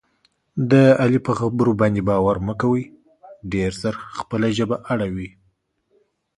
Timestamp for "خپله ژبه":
4.17-4.75